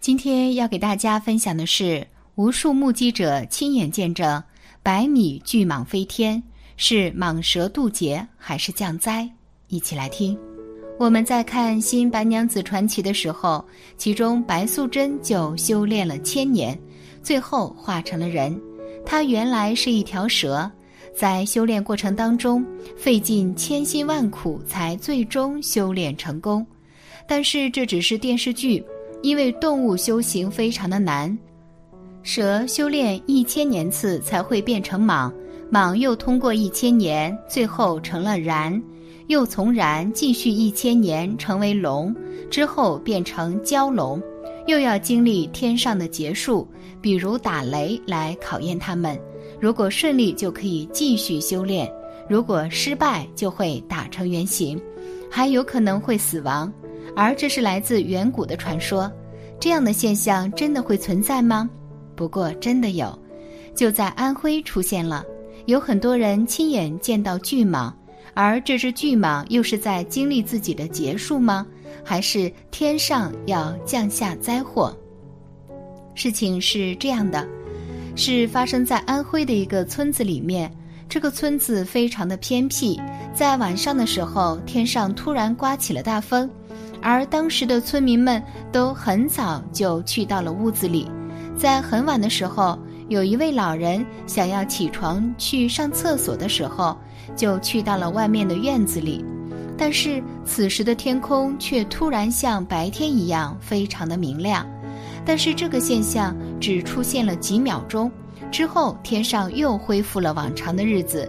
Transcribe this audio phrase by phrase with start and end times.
[0.00, 4.42] 今天要给大家分享的是，无数目击者亲眼见证
[4.82, 6.42] 百米巨蟒飞天，
[6.78, 9.28] 是蟒蛇渡劫还是降灾？
[9.68, 10.38] 一起来听。
[10.98, 13.62] 我们在看《新白娘子传奇》的时候，
[13.98, 16.78] 其中白素贞就修炼了千年，
[17.22, 18.58] 最后化成了人。
[19.04, 20.70] 她原来是一条蛇，
[21.14, 22.64] 在修炼过程当中
[22.96, 26.66] 费尽千辛万苦，才最终修炼成功。
[27.28, 28.82] 但是这只是电视剧。
[29.22, 31.36] 因为动物修行非常的难，
[32.22, 35.32] 蛇修炼一千年次才会变成蟒，
[35.70, 38.82] 蟒又通过一千年，最后成了然，
[39.28, 42.14] 又从然继续一千年成为龙，
[42.50, 44.22] 之后变成蛟龙，
[44.66, 46.66] 又要经历天上的劫数，
[47.00, 49.18] 比如打雷来考验他们。
[49.60, 51.90] 如果顺利就可以继续修炼，
[52.28, 54.80] 如果失败就会打成原形，
[55.30, 56.72] 还有可能会死亡。
[57.16, 59.10] 而这是来自远古的传说，
[59.58, 61.68] 这样的现象真的会存在吗？
[62.14, 63.18] 不过真的有，
[63.74, 65.24] 就在安徽出现了，
[65.66, 67.92] 有很多人亲眼见到巨蟒，
[68.34, 71.66] 而这只巨蟒又是在经历自己的结束吗？
[72.04, 74.96] 还是天上要降下灾祸？
[76.14, 77.46] 事情是这样的，
[78.16, 80.70] 是发生在安徽的一个村子里面，
[81.08, 83.00] 这个村子非常的偏僻，
[83.34, 86.50] 在晚上的时候，天上突然刮起了大风。
[87.02, 91.10] 而当时的村民们都很早就去到了屋子里，
[91.56, 92.78] 在很晚的时候，
[93.08, 96.96] 有一位老人想要起床去上厕所的时候，
[97.34, 99.24] 就去到了外面的院子里。
[99.78, 104.66] 但是此时的天空却突然像白天一样非常的明亮，
[105.24, 108.12] 但是这个现象只出现了几秒钟，
[108.52, 111.26] 之后天上又恢复了往常的日子，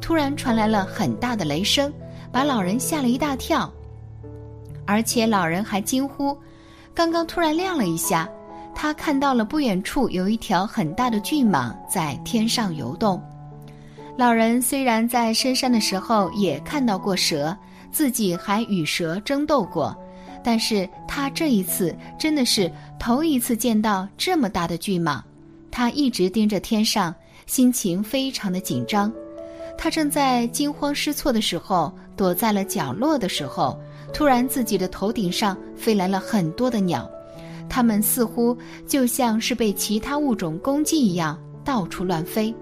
[0.00, 1.92] 突然传来了很大的雷声，
[2.32, 3.72] 把老人吓了一大跳。
[4.86, 6.36] 而且老人还惊呼
[6.94, 8.28] ：“刚刚突然亮了一下，
[8.74, 13.22] 他看到了不远处有一条很大的巨蟒在天上游动。”
[14.18, 17.56] 老人虽然在深山的时候也看到过蛇，
[17.90, 19.96] 自己还与蛇争斗过，
[20.44, 25.20] 但是他这一次真的是头一次见到这么大的巨蟒。
[25.70, 27.14] 他一直盯着天上，
[27.46, 29.10] 心情非常的紧张。
[29.78, 33.80] 他正在惊慌失措的时候，躲在了角落的时候。
[34.12, 37.10] 突然，自己的头顶上飞来了很多的鸟，
[37.68, 38.56] 它们似乎
[38.86, 42.54] 就像是被其他物种攻击一样，到处乱飞。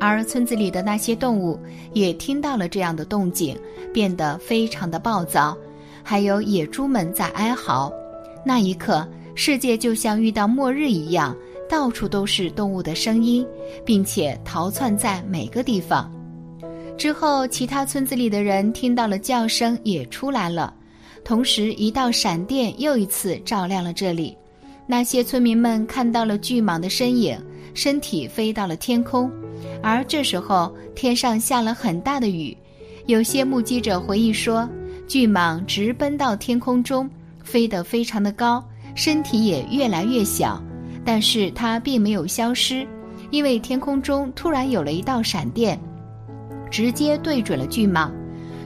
[0.00, 1.60] 而村子里的那些动物
[1.92, 3.54] 也听到了这样的动静，
[3.92, 5.54] 变得非常的暴躁，
[6.02, 7.92] 还有野猪们在哀嚎。
[8.42, 11.36] 那一刻，世界就像遇到末日一样，
[11.68, 13.46] 到处都是动物的声音，
[13.84, 16.10] 并且逃窜在每个地方。
[17.00, 20.74] 之后，其他村子里的人听到了叫声，也出来了。
[21.24, 24.36] 同时，一道闪电又一次照亮了这里。
[24.86, 29.32] 那些村民们看到了巨蟒的身影，身体飞到了天空。
[29.82, 32.54] 而这时候，天上下了很大的雨。
[33.06, 34.68] 有些目击者回忆说，
[35.08, 37.08] 巨蟒直奔到天空中，
[37.42, 38.62] 飞得非常的高，
[38.94, 40.62] 身体也越来越小。
[41.02, 42.86] 但是它并没有消失，
[43.30, 45.80] 因为天空中突然有了一道闪电。
[46.70, 48.10] 直接对准了巨蟒，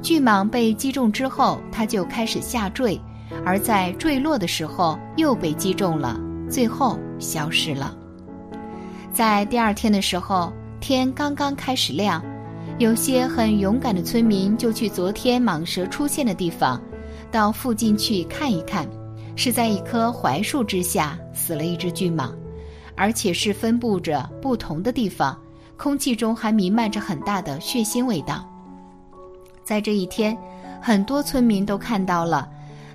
[0.00, 2.98] 巨蟒被击中之后，它就开始下坠，
[3.44, 6.18] 而在坠落的时候又被击中了，
[6.48, 7.94] 最后消失了。
[9.12, 12.24] 在第二天的时候，天刚刚开始亮，
[12.78, 16.80] 有些很勇敢的村民就去昨天蟒蛇出现的地方，
[17.30, 18.88] 到附近去看一看，
[19.36, 22.30] 是在一棵槐树之下死了一只巨蟒，
[22.96, 25.38] 而且是分布着不同的地方。
[25.80, 28.46] 空气中还弥漫着很大的血腥味道。
[29.64, 30.36] 在这一天，
[30.78, 32.46] 很多村民都看到了，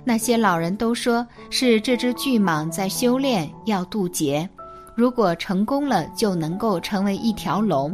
[0.04, 4.48] 那些老人都说是这只巨蟒在修炼，要渡劫，
[4.94, 7.92] 如果成功了就能够成为一条龙。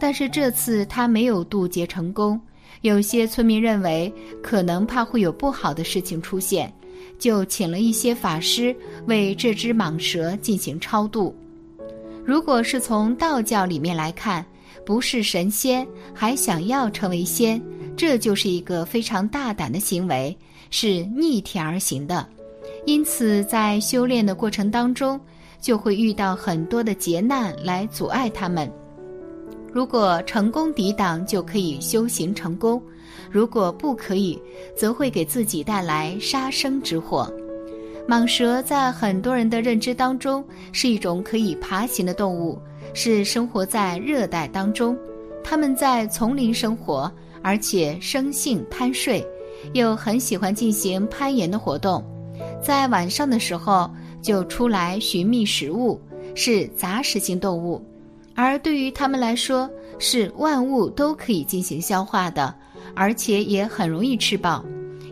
[0.00, 2.40] 但是这次它没有渡劫成功，
[2.80, 6.74] 有些村民认为可能怕会有不好的事情出现，
[7.20, 8.74] 就请了一些法师
[9.06, 11.32] 为这只蟒蛇进行超度。
[12.24, 14.44] 如果是从道教里面来看，
[14.84, 17.62] 不是神仙还想要成为仙，
[17.96, 20.36] 这就是一个非常大胆的行为，
[20.70, 22.26] 是逆天而行的。
[22.86, 25.20] 因此，在修炼的过程当中，
[25.60, 28.70] 就会遇到很多的劫难来阻碍他们。
[29.70, 32.80] 如果成功抵挡，就可以修行成功；
[33.30, 34.40] 如果不可以，
[34.74, 37.30] 则会给自己带来杀生之祸。
[38.06, 42.60] 蟒蛇在很多人的认知当中是一种可以爬行的动物，
[42.92, 44.96] 是生活在热带当中。
[45.42, 47.10] 它们在丛林生活，
[47.42, 49.26] 而且生性贪睡，
[49.72, 52.04] 又很喜欢进行攀岩的活动。
[52.62, 53.90] 在晚上的时候，
[54.20, 55.98] 就出来寻觅食物，
[56.34, 57.80] 是杂食性动物；
[58.34, 59.68] 而对于它们来说，
[59.98, 62.54] 是万物都可以进行消化的，
[62.94, 64.62] 而且也很容易吃饱。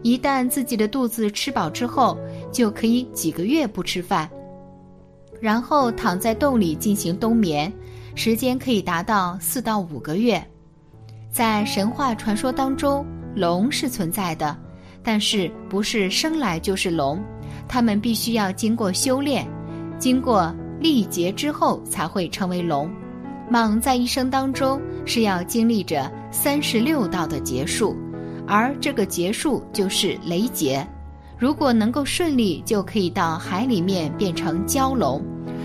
[0.03, 2.19] 一旦自己的肚子吃饱之后，
[2.53, 4.31] 就可以几个月不吃饭，
[5.41, 7.73] 然后躺在洞里进行冬眠，
[8.15, 10.41] 时间可以达到四到五个月。
[11.31, 13.05] 在神话传说当中，
[13.35, 14.57] 龙是存在的，
[15.03, 17.19] 但是不是生来就是龙，
[17.67, 19.49] 它们必须要经过修炼，
[19.99, 22.91] 经过历劫之后才会成为龙。
[23.51, 27.97] 蟒在一生当中是要经历着三十六道的劫数。
[28.47, 30.87] 而这个结束就是雷劫，
[31.43, 35.21] 如果能够顺利，就可以到海里面变成蛟龙；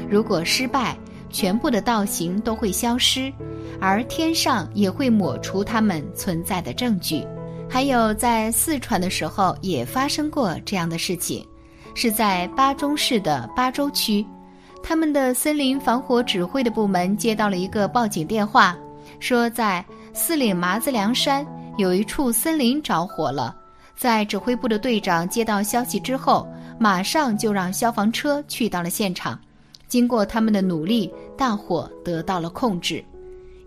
[0.09, 0.97] 如果失败，
[1.29, 3.31] 全部的道行都会消失，
[3.79, 7.24] 而天上也会抹除他们存在的证据。
[7.69, 11.45] 还有在四川的时候也发生过这样的事情，
[11.94, 14.25] 是在巴中市的巴州区，
[14.81, 18.75] 他们的森林防火指挥的部门接到了一个报警电话，
[19.19, 21.45] 说在四岭麻子梁山。
[21.77, 23.56] 有一处森林着火了，
[23.98, 26.48] 在指挥部的队长接到消息之后，
[26.78, 29.38] 马上就让消防车去到了现场。
[29.88, 33.04] 经过他们的努力，大火得到了控制。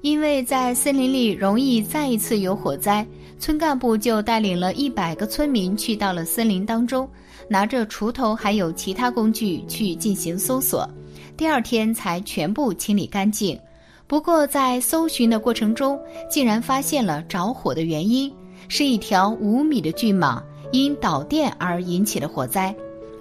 [0.02, 3.04] 因为在森林里容易再一次有火灾，
[3.38, 7.08] 村干部就带领了一百个村民去到了森林当中，
[7.48, 10.88] 拿着锄头还有其他工具去进行搜索。
[11.36, 13.58] 第二天才全部清理干净。
[14.06, 16.00] 不过，在搜寻的过程中，
[16.30, 18.32] 竟然发现了着火的原因，
[18.72, 20.40] 是一条五米的巨蟒
[20.70, 22.72] 因导电而引起的火灾，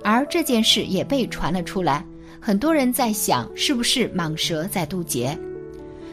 [0.03, 2.05] 而这件事也被传了出来。
[2.39, 5.35] 很多人在想，是不是蟒蛇在渡劫？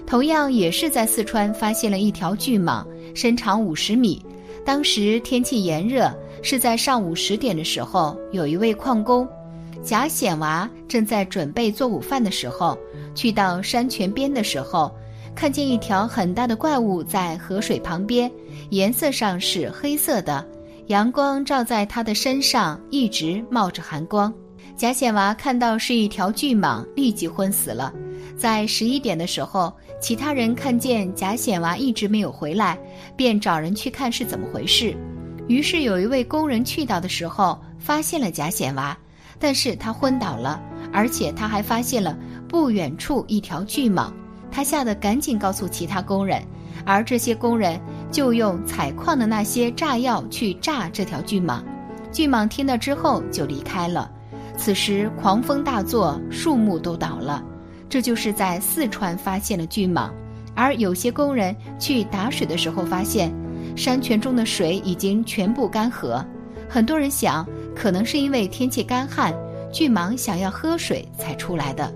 [0.07, 2.83] 同样也是在四川发现了一条巨蟒，
[3.15, 4.25] 身长五十米。
[4.65, 6.11] 当时天气炎热，
[6.43, 9.29] 是在上午十点的时候，有一位矿工。
[9.83, 12.77] 贾显娃正在准备做午饭的时候，
[13.15, 14.91] 去到山泉边的时候，
[15.37, 18.29] 看见一条很大的怪物在河水旁边，
[18.71, 20.45] 颜色上是黑色的，
[20.87, 24.33] 阳光照在他的身上，一直冒着寒光。
[24.79, 27.93] 贾显娃看到是一条巨蟒，立即昏死了。
[28.35, 32.79] 在十一点的时候，其他人看见贾显娃一直没有回来，
[33.15, 34.97] 便找人去看是怎么回事。
[35.49, 38.97] 于是有一位工人去到的时候，发现了贾显娃。
[39.39, 40.59] 但是他昏倒了，
[40.95, 42.19] 而且他还发现了
[42.49, 44.11] 不远处一条巨蟒，
[44.57, 46.43] 他吓得赶紧告诉其他工人，
[46.87, 47.79] 而这些工人
[48.11, 51.61] 就用采矿的那些炸药去炸这条巨蟒。
[52.11, 54.11] 巨蟒听到之后就离开了。
[54.57, 57.45] 此时狂风大作，树木都倒了。
[57.87, 60.09] 这就是在四川发现了巨蟒，
[60.55, 63.31] 而有些工人去打水的时候发现，
[63.77, 66.25] 山泉中的水已经全部干涸。
[66.67, 67.47] 很多人想。
[67.75, 69.35] 可能是因为天气干旱，
[69.71, 71.93] 巨蟒想要喝水才出来的。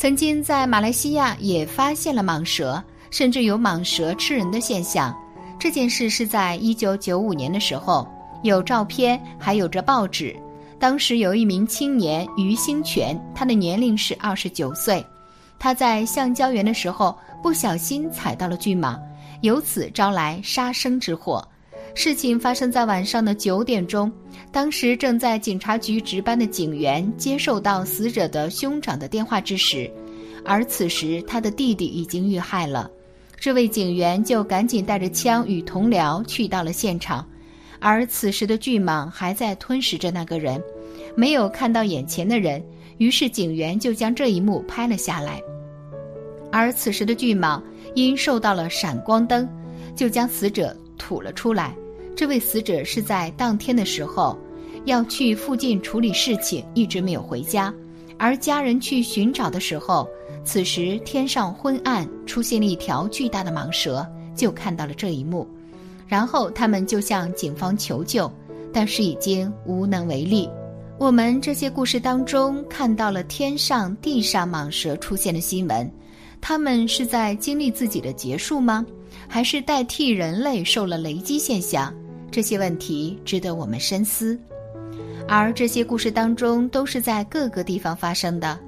[0.00, 5.14] 曾经在马来西亚也发现了蟒蛇，甚至有蟒蛇吃人的现象。
[5.58, 8.08] 这件事是在一九九五年的时候，
[8.42, 10.34] 有照片，还有着报纸。
[10.78, 15.04] 当时有一名青年于兴全，他的年龄是二十九岁，
[15.58, 18.98] 他在橡胶园的时候不小心踩到了巨蟒，
[19.42, 21.46] 由此招来杀生之祸。
[21.94, 24.10] 事情发生在晚上的九点钟，
[24.52, 29.90] 当时正在警察局值班的警员接受到死者的兄长的电话之时，
[30.44, 32.90] 而此时他的弟弟已经遇害了，
[33.36, 37.24] 这位警员就赶紧带着枪与同僚去到了现场，
[37.78, 40.60] 而此时的巨蟒还在吞噬着那个人，
[41.14, 42.60] 没有看到眼前的人，
[42.98, 45.40] 于是警员就将这一幕拍了下来，
[46.50, 47.62] 而此时的巨蟒
[47.94, 49.48] 因受到了闪光灯，
[49.94, 50.76] 就将死者。
[50.98, 51.74] 吐了出来。
[52.20, 54.38] 这位死者是在当天的时候
[54.84, 57.72] 要去附近处理事情，一直没有回家。
[58.18, 60.06] 而家人去寻找的时候，
[60.44, 65.48] 此时天上昏暗，出现了一条巨大的蟒蛇，就看到了这一幕。
[66.06, 68.30] 然后他们就向警方求救，
[68.70, 70.46] 但是已经无能为力。
[70.98, 75.90] 我们这些故事当中看到了天上、地上蟒蛇出现的新闻，
[76.38, 78.84] 他们是在经历自己的结束吗？
[79.26, 81.92] 还是代替人类受了雷击现象，
[82.30, 84.38] 这些问题值得我们深思。
[85.28, 88.58] 而这些故事当中都是在各个地方发生的，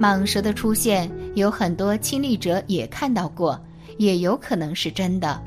[0.00, 3.60] 蟒蛇的出现有很多亲历者也看到过，
[3.98, 5.42] 也有可能是真的。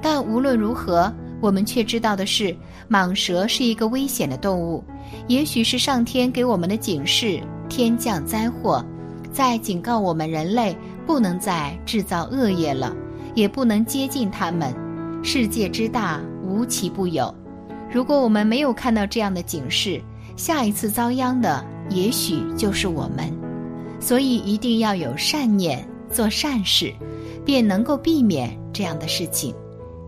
[0.00, 2.54] 但无论如何，我们却知道的是，
[2.90, 4.82] 蟒蛇是一个危险的动物，
[5.26, 8.84] 也许是上天给我们的警示，天降灾祸，
[9.32, 10.76] 在警告我们人类
[11.06, 12.94] 不能再制造恶业了。
[13.34, 14.74] 也不能接近他们。
[15.22, 17.34] 世界之大，无奇不有。
[17.90, 20.00] 如果我们没有看到这样的警示，
[20.36, 23.32] 下一次遭殃的也许就是我们。
[24.00, 26.92] 所以一定要有善念，做善事，
[27.44, 29.54] 便能够避免这样的事情。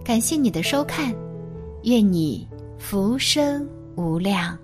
[0.05, 1.15] 感谢你的收看，
[1.85, 2.49] 愿你
[2.79, 4.59] 福生无量。